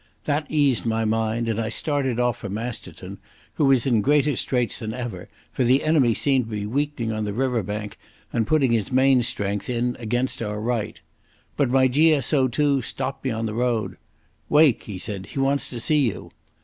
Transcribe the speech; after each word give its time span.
That 0.23 0.49
eased 0.49 0.83
my 0.83 1.05
mind, 1.05 1.47
and 1.47 1.59
I 1.61 1.69
started 1.69 2.19
off 2.19 2.37
for 2.37 2.49
Masterton, 2.49 3.19
who 3.53 3.65
was 3.65 3.85
in 3.85 4.01
greater 4.01 4.35
straits 4.35 4.79
than 4.79 4.95
ever, 4.95 5.29
for 5.51 5.63
the 5.63 5.83
enemy 5.83 6.15
seemed 6.15 6.45
to 6.45 6.49
be 6.49 6.65
weakening 6.65 7.11
on 7.11 7.23
the 7.23 7.33
river 7.33 7.61
bank 7.61 7.99
and 8.33 8.47
putting 8.47 8.71
his 8.71 8.91
main 8.91 9.21
strength 9.21 9.69
in 9.69 9.95
against 9.99 10.41
our 10.41 10.59
right.... 10.59 10.99
But 11.55 11.69
my 11.69 11.87
G.S.O.2 11.87 12.83
stopped 12.83 13.23
me 13.23 13.29
on 13.29 13.45
the 13.45 13.53
road. 13.53 13.97
"Wake," 14.49 14.85
he 14.85 14.97
said. 14.97 15.27
"He 15.27 15.37
wants 15.39 15.69
to 15.69 15.79
see 15.79 16.07
you." 16.07 16.31